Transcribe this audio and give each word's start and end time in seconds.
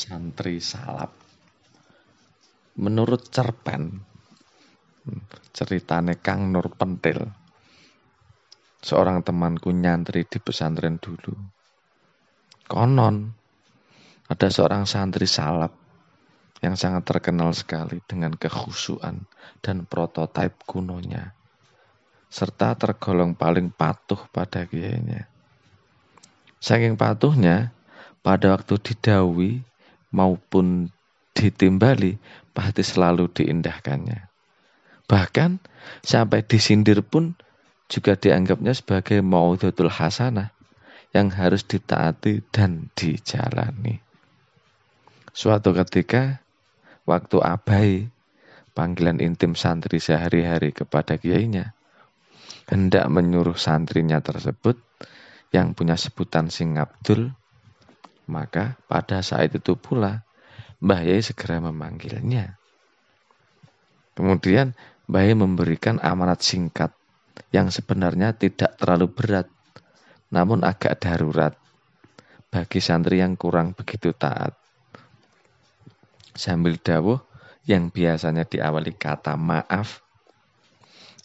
santri 0.00 0.64
salap. 0.64 1.12
Menurut 2.80 3.28
cerpen, 3.28 4.00
ceritane 5.52 6.16
Kang 6.16 6.48
Nur 6.48 6.72
Pentil, 6.72 7.20
seorang 8.80 9.20
temanku 9.20 9.68
nyantri 9.76 10.24
di 10.24 10.40
pesantren 10.40 10.96
dulu. 10.96 11.36
Konon, 12.64 13.28
ada 14.24 14.48
seorang 14.48 14.88
santri 14.88 15.28
salap 15.28 15.76
yang 16.64 16.80
sangat 16.80 17.04
terkenal 17.04 17.52
sekali 17.52 18.00
dengan 18.08 18.32
kekhusuan 18.32 19.28
dan 19.60 19.84
prototipe 19.84 20.64
kunonya, 20.64 21.36
serta 22.32 22.72
tergolong 22.80 23.36
paling 23.36 23.68
patuh 23.68 24.24
pada 24.32 24.64
kiainya. 24.64 25.28
Saking 26.60 26.96
patuhnya, 26.96 27.76
pada 28.20 28.52
waktu 28.56 28.76
didawi 28.76 29.64
maupun 30.14 30.90
ditimbali, 31.34 32.18
pasti 32.50 32.82
selalu 32.82 33.30
diindahkannya. 33.30 34.30
Bahkan 35.10 35.50
sampai 36.06 36.46
disindir 36.46 37.02
pun 37.02 37.34
juga 37.90 38.14
dianggapnya 38.14 38.70
sebagai 38.74 39.18
maudhatul 39.22 39.90
hasanah 39.90 40.54
yang 41.10 41.34
harus 41.34 41.66
ditaati 41.66 42.46
dan 42.54 42.86
dijalani. 42.94 43.98
Suatu 45.34 45.74
ketika, 45.74 46.38
waktu 47.02 47.36
abai, 47.42 47.90
panggilan 48.74 49.18
intim 49.18 49.58
santri 49.58 49.98
sehari-hari 49.98 50.70
kepada 50.70 51.18
kiainya, 51.18 51.74
hendak 52.70 53.10
menyuruh 53.10 53.58
santrinya 53.58 54.22
tersebut 54.22 54.78
yang 55.50 55.74
punya 55.74 55.98
sebutan 55.98 56.46
Sing 56.54 56.78
Abdul 56.78 57.34
maka 58.30 58.78
pada 58.86 59.18
saat 59.26 59.50
itu 59.50 59.74
pula 59.74 60.22
Mbah 60.80 61.02
Yai 61.04 61.20
segera 61.20 61.58
memanggilnya. 61.60 62.56
Kemudian 64.14 64.72
Mbah 65.10 65.22
Yai 65.26 65.34
memberikan 65.34 65.98
amanat 65.98 66.40
singkat 66.40 66.94
yang 67.50 67.68
sebenarnya 67.68 68.32
tidak 68.32 68.78
terlalu 68.78 69.10
berat, 69.10 69.50
namun 70.30 70.62
agak 70.62 71.02
darurat 71.02 71.58
bagi 72.48 72.78
santri 72.78 73.18
yang 73.18 73.34
kurang 73.34 73.74
begitu 73.74 74.14
taat. 74.14 74.54
Sambil 76.32 76.78
dawuh 76.78 77.18
yang 77.66 77.90
biasanya 77.90 78.46
diawali 78.46 78.94
kata 78.96 79.34
maaf, 79.36 80.00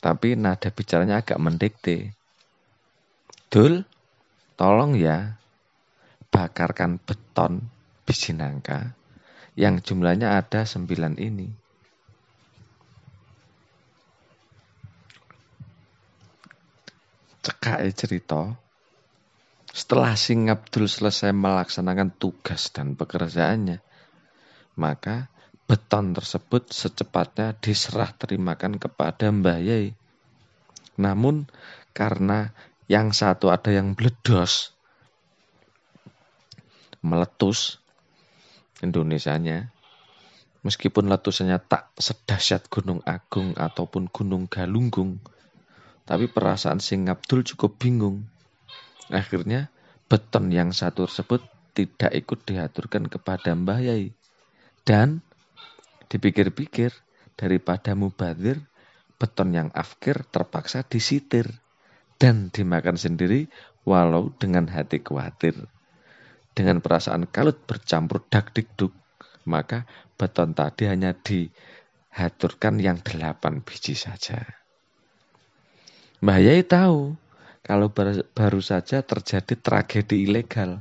tapi 0.03 0.35
nada 0.35 0.67
bicaranya 0.73 1.23
agak 1.23 1.39
mendekte. 1.39 2.13
Dul, 3.47 3.87
tolong 4.59 4.97
ya, 4.99 5.39
bakarkan 6.35 6.99
beton 6.99 7.63
biji 8.03 8.35
nangka 8.35 8.91
yang 9.55 9.79
jumlahnya 9.79 10.35
ada 10.35 10.67
sembilan 10.67 11.15
ini. 11.15 11.47
Cekai 17.39 17.87
cerita, 17.95 18.51
setelah 19.71 20.11
Sing 20.19 20.51
Abdul 20.51 20.91
selesai 20.91 21.31
melaksanakan 21.31 22.11
tugas 22.19 22.67
dan 22.75 22.99
pekerjaannya, 22.99 23.79
maka 24.75 25.31
beton 25.71 26.11
tersebut 26.11 26.67
secepatnya 26.67 27.55
diserah 27.63 28.11
terimakan 28.11 28.75
kepada 28.75 29.31
Mbah 29.31 29.63
Yai. 29.63 29.95
Namun 30.99 31.47
karena 31.95 32.51
yang 32.91 33.15
satu 33.15 33.55
ada 33.55 33.71
yang 33.71 33.95
bledos, 33.95 34.74
meletus 37.05 37.77
Indonesianya. 38.81 39.71
Meskipun 40.65 41.05
letusannya 41.05 41.61
tak 41.61 41.93
sedahsyat 41.93 42.73
Gunung 42.73 43.05
Agung 43.05 43.53
ataupun 43.53 44.09
Gunung 44.09 44.49
Galunggung, 44.49 45.21
tapi 46.09 46.25
perasaan 46.25 46.81
Sing 46.81 47.05
Abdul 47.05 47.45
cukup 47.45 47.77
bingung. 47.77 48.25
Akhirnya 49.13 49.69
beton 50.09 50.49
yang 50.49 50.73
satu 50.73 51.05
tersebut 51.05 51.45
tidak 51.77 52.17
ikut 52.17 52.49
diaturkan 52.49 53.05
kepada 53.05 53.53
Mbah 53.53 53.85
Yai. 53.85 54.09
Dan 54.81 55.21
dipikir-pikir 56.09 56.89
daripada 57.37 57.93
mubadir, 57.93 58.65
beton 59.21 59.53
yang 59.53 59.69
afkir 59.77 60.25
terpaksa 60.33 60.81
disitir 60.81 61.61
dan 62.17 62.49
dimakan 62.49 62.97
sendiri 62.97 63.53
walau 63.85 64.33
dengan 64.41 64.65
hati 64.65 64.97
khawatir 65.05 65.69
dengan 66.55 66.79
perasaan 66.79 67.27
kalut 67.27 67.59
bercampur 67.67 68.23
dak 68.31 68.55
dikduk, 68.55 68.95
maka 69.43 69.83
beton 70.15 70.55
tadi 70.55 70.87
hanya 70.87 71.11
dihaturkan 71.11 72.79
yang 72.79 73.03
delapan 73.03 73.59
biji 73.59 73.93
saja. 73.93 74.39
Mbah 76.23 76.39
Yai 76.39 76.63
tahu 76.63 77.19
kalau 77.59 77.91
baru 78.31 78.63
saja 78.63 79.03
terjadi 79.03 79.59
tragedi 79.59 80.23
ilegal 80.23 80.79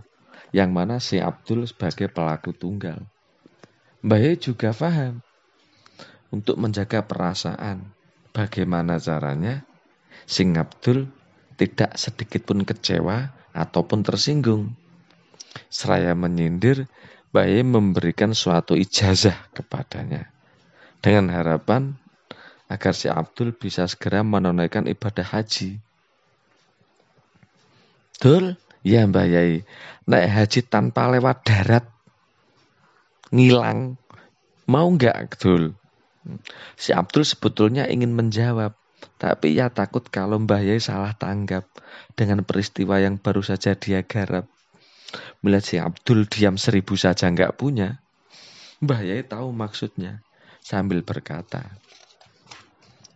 yang 0.55 0.71
mana 0.71 1.03
si 1.03 1.19
Abdul 1.19 1.67
sebagai 1.67 2.06
pelaku 2.06 2.55
tunggal. 2.55 3.03
Mbah 4.06 4.21
Yai 4.23 4.39
juga 4.39 4.71
paham 4.71 5.19
untuk 6.31 6.55
menjaga 6.62 7.03
perasaan 7.03 7.91
bagaimana 8.31 9.03
caranya 9.03 9.67
Sing 10.25 10.56
Abdul 10.56 11.11
tidak 11.59 11.99
sedikit 12.01 12.49
pun 12.49 12.65
kecewa 12.65 13.35
ataupun 13.53 14.01
tersinggung 14.01 14.73
Seraya 15.69 16.15
menyindir, 16.16 16.87
Bayi 17.34 17.66
memberikan 17.66 18.31
suatu 18.31 18.78
ijazah 18.78 19.34
kepadanya. 19.50 20.31
Dengan 21.03 21.34
harapan 21.34 21.98
agar 22.70 22.94
si 22.94 23.10
Abdul 23.10 23.50
bisa 23.50 23.91
segera 23.91 24.22
menunaikan 24.22 24.87
ibadah 24.87 25.26
haji. 25.26 25.82
Dul, 28.22 28.54
ya 28.87 29.03
Mbak 29.10 29.26
Yai, 29.26 29.66
naik 30.06 30.31
haji 30.31 30.60
tanpa 30.62 31.10
lewat 31.10 31.43
darat, 31.43 31.84
ngilang, 33.34 33.98
mau 34.70 34.87
nggak 34.94 35.34
Dul? 35.43 35.75
Si 36.78 36.94
Abdul 36.94 37.26
sebetulnya 37.26 37.91
ingin 37.91 38.14
menjawab, 38.14 38.78
tapi 39.19 39.59
ia 39.59 39.75
takut 39.75 40.06
kalau 40.06 40.38
Mbah 40.38 40.62
Yai 40.62 40.78
salah 40.78 41.19
tanggap 41.19 41.66
dengan 42.14 42.47
peristiwa 42.47 43.03
yang 43.03 43.19
baru 43.19 43.43
saja 43.43 43.75
dia 43.75 44.06
garap. 44.06 44.53
Melihat 45.44 45.64
si 45.64 45.76
Abdul 45.80 46.26
diam 46.26 46.56
seribu 46.56 46.98
saja 46.98 47.28
nggak 47.28 47.54
punya, 47.58 48.00
Mbah 48.84 49.00
Yai 49.00 49.25
tahu 49.25 49.54
maksudnya 49.54 50.20
sambil 50.60 51.00
berkata, 51.00 51.78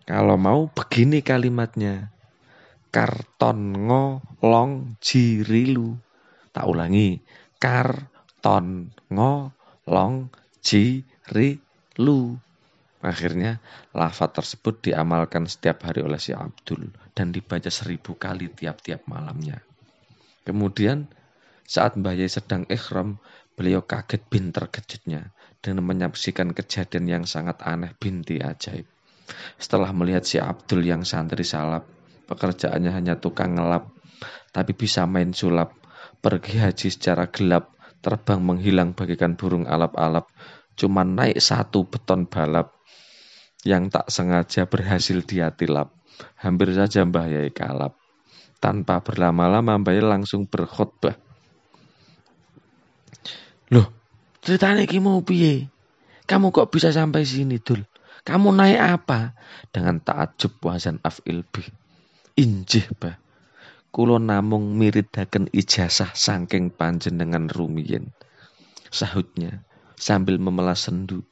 kalau 0.08 0.40
mau 0.40 0.72
begini 0.72 1.20
kalimatnya, 1.20 2.08
karton 2.88 3.76
ngolong 3.84 4.96
jirilu. 5.04 6.00
Tak 6.48 6.64
ulangi, 6.64 7.20
karton 7.60 8.88
ngolong 9.12 10.32
jirilu. 10.64 12.40
Akhirnya 13.04 13.60
lafaz 13.92 14.32
tersebut 14.32 14.90
diamalkan 14.90 15.44
setiap 15.44 15.84
hari 15.84 16.00
oleh 16.02 16.16
si 16.18 16.32
Abdul 16.32 16.88
dan 17.12 17.30
dibaca 17.30 17.68
seribu 17.68 18.16
kali 18.16 18.48
tiap-tiap 18.48 19.04
malamnya. 19.06 19.60
Kemudian 20.48 21.04
saat 21.68 22.00
Mbah 22.00 22.16
Yai 22.16 22.32
sedang 22.32 22.64
ikhram, 22.72 23.20
beliau 23.52 23.84
kaget 23.84 24.24
bin 24.32 24.56
terkejutnya 24.56 25.36
dengan 25.60 25.84
menyaksikan 25.84 26.56
kejadian 26.56 27.04
yang 27.04 27.24
sangat 27.28 27.60
aneh 27.60 27.92
binti 28.00 28.40
ajaib. 28.40 28.88
Setelah 29.60 29.92
melihat 29.92 30.24
si 30.24 30.40
Abdul 30.40 30.80
yang 30.88 31.04
santri 31.04 31.44
salap, 31.44 31.84
pekerjaannya 32.24 32.88
hanya 32.88 33.20
tukang 33.20 33.60
ngelap, 33.60 33.92
tapi 34.48 34.72
bisa 34.72 35.04
main 35.04 35.36
sulap, 35.36 35.76
pergi 36.24 36.56
haji 36.56 36.88
secara 36.88 37.28
gelap, 37.28 37.76
terbang 38.00 38.40
menghilang 38.40 38.96
bagikan 38.96 39.36
burung 39.36 39.68
alap-alap, 39.68 40.32
cuma 40.72 41.04
naik 41.04 41.36
satu 41.36 41.84
beton 41.84 42.24
balap 42.24 42.72
yang 43.68 43.92
tak 43.92 44.08
sengaja 44.08 44.64
berhasil 44.64 45.20
dia 45.20 45.52
tilap. 45.52 45.92
Hampir 46.40 46.72
saja 46.72 47.04
Mbah 47.04 47.28
Yai 47.28 47.52
kalap. 47.52 48.00
Tanpa 48.56 49.04
berlama-lama 49.04 49.76
Mbah 49.76 49.92
Yai 49.92 50.06
langsung 50.08 50.48
berkhutbah 50.48 51.27
Loh, 53.68 53.88
ceritanya 54.40 54.84
iki 54.84 54.96
mau 55.00 55.20
piye? 55.20 55.68
Kamu 56.28 56.52
kok 56.52 56.72
bisa 56.72 56.92
sampai 56.92 57.24
sini, 57.24 57.60
Dul? 57.60 57.84
Kamu 58.24 58.52
naik 58.52 58.80
apa? 58.80 59.32
Dengan 59.72 60.00
takjub 60.00 60.60
wazan 60.60 61.00
af'il 61.00 61.44
bi. 61.48 61.64
Injih, 62.36 62.88
Bah. 62.96 63.16
Kulo 63.88 64.20
namung 64.20 64.76
miridaken 64.76 65.48
ijazah 65.48 66.12
saking 66.12 66.68
panjenengan 66.68 67.48
rumiyin. 67.48 68.12
Sahutnya 68.92 69.64
sambil 69.96 70.36
memelas 70.36 70.84
sendu. 70.84 71.24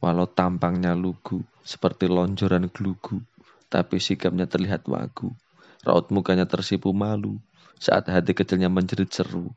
Walau 0.00 0.24
tampangnya 0.24 0.96
lugu 0.96 1.44
seperti 1.60 2.08
lonjoran 2.08 2.72
gelugu. 2.72 3.20
Tapi 3.68 4.00
sikapnya 4.00 4.48
terlihat 4.48 4.88
wagu. 4.88 5.36
Raut 5.84 6.08
mukanya 6.08 6.48
tersipu 6.48 6.96
malu. 6.96 7.36
Saat 7.78 8.10
hati 8.10 8.34
kecilnya 8.34 8.70
menjerit 8.70 9.10
seru. 9.10 9.50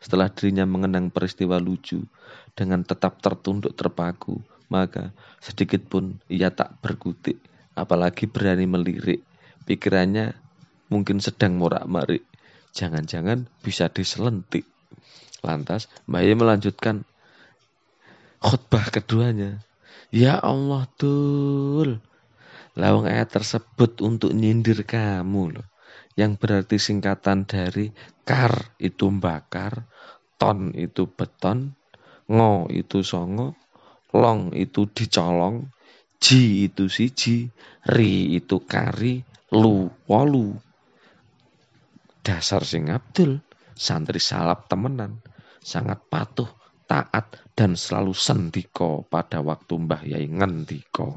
Setelah 0.00 0.28
dirinya 0.28 0.68
mengenang 0.68 1.08
peristiwa 1.08 1.56
lucu, 1.56 2.04
dengan 2.56 2.82
tetap 2.82 3.20
tertunduk 3.20 3.76
terpaku, 3.76 4.40
maka 4.72 5.12
sedikit 5.38 5.84
pun 5.86 6.18
ia 6.26 6.50
tak 6.52 6.80
berkutik, 6.80 7.38
apalagi 7.76 8.26
berani 8.26 8.66
melirik. 8.66 9.22
Pikirannya 9.68 10.34
mungkin 10.88 11.18
sedang 11.20 11.58
morak-marik. 11.58 12.24
Jangan-jangan 12.76 13.48
bisa 13.64 13.88
diselentik. 13.88 14.68
Lantas 15.42 15.88
Mbak 16.08 16.24
melanjutkan 16.36 17.04
khutbah 18.40 18.88
keduanya. 18.92 19.64
Ya 20.14 20.38
Allah 20.38 20.86
tul. 20.96 21.98
Lawang 22.76 23.08
ayat 23.08 23.32
tersebut 23.32 24.04
untuk 24.04 24.36
nyindir 24.36 24.84
kamu 24.84 25.56
loh. 25.56 25.66
Yang 26.16 26.32
berarti 26.40 26.76
singkatan 26.80 27.44
dari 27.44 27.92
kar 28.24 28.72
itu 28.80 29.12
bakar, 29.12 29.84
ton 30.40 30.72
itu 30.72 31.12
beton, 31.12 31.76
ngo 32.32 32.72
itu 32.72 33.04
songo, 33.04 33.52
long 34.16 34.48
itu 34.56 34.88
dicolong, 34.88 35.68
ji 36.16 36.72
itu 36.72 36.88
siji, 36.88 37.52
ri 37.92 38.32
itu 38.32 38.64
kari, 38.64 39.20
lu 39.52 39.92
walu. 40.08 40.56
Dasar 42.24 42.64
sing 42.64 42.88
Abdul, 42.88 43.38
santri 43.76 44.18
salap 44.18 44.72
temenan, 44.72 45.20
sangat 45.60 46.00
patuh, 46.08 46.48
taat, 46.88 47.44
dan 47.52 47.76
selalu 47.76 48.16
sendiko 48.16 49.04
pada 49.06 49.44
waktu 49.44 49.74
Mbah 49.78 50.02
Yai 50.08 50.26
ngendiko. 50.32 51.12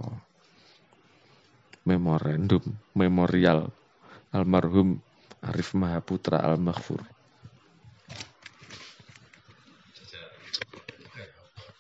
Memorandum, 1.88 2.62
memorial, 2.94 3.74
almarhum 4.32 5.00
Arif 5.42 5.74
Mahaputra 5.74 6.38
Al-Maghfur. 6.44 7.02